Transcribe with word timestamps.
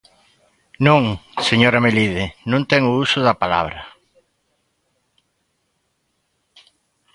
Non, 0.87 1.03
señora 1.49 1.83
Melide, 1.85 2.25
non 2.51 2.61
ten 2.71 2.81
o 2.91 2.93
uso 3.05 3.19
da 3.23 3.39
palabra. 3.43 3.79